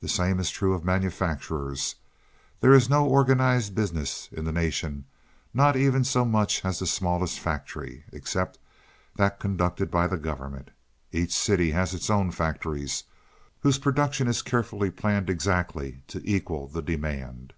"The 0.00 0.08
same 0.08 0.40
is 0.40 0.48
true 0.48 0.72
of 0.72 0.86
manufactures. 0.86 1.96
There 2.62 2.72
is 2.72 2.88
no 2.88 3.04
organized 3.06 3.74
business 3.74 4.30
in 4.32 4.46
the 4.46 4.52
nation 4.52 5.04
not 5.52 5.76
even 5.76 6.02
so 6.02 6.24
much 6.24 6.64
as 6.64 6.78
the 6.78 6.86
smallest 6.86 7.38
factory 7.38 8.04
except 8.10 8.58
that 9.16 9.38
conducted 9.38 9.90
by 9.90 10.06
the 10.06 10.16
government. 10.16 10.70
Each 11.12 11.34
city 11.34 11.72
has 11.72 11.92
its 11.92 12.08
own 12.08 12.30
factories, 12.30 13.04
whose 13.60 13.76
production 13.76 14.28
is 14.28 14.40
carefully 14.40 14.90
planned 14.90 15.28
exactly 15.28 16.04
to 16.08 16.22
equal 16.24 16.66
the 16.66 16.80
demand." 16.80 17.52